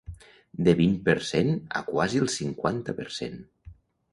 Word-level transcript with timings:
De 0.67 0.73
vint 0.79 0.95
per 1.09 1.15
cent 1.27 1.53
a 1.81 1.83
quasi 1.91 2.23
el 2.25 2.33
cinquanta 2.39 2.97
per 3.03 3.09
cent. 3.19 3.37